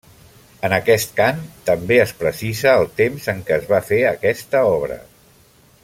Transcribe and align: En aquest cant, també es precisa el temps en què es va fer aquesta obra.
En 0.67 0.73
aquest 0.77 1.11
cant, 1.19 1.43
també 1.67 1.99
es 2.05 2.13
precisa 2.23 2.73
el 2.79 2.89
temps 3.03 3.29
en 3.35 3.45
què 3.51 3.57
es 3.61 3.69
va 3.75 3.83
fer 3.91 4.01
aquesta 4.15 4.65
obra. 4.73 4.99